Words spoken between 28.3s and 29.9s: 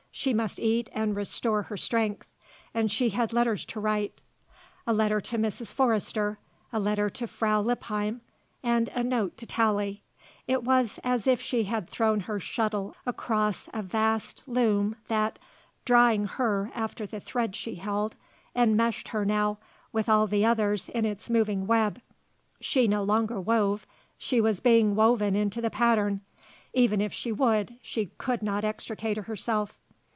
not extricate herself.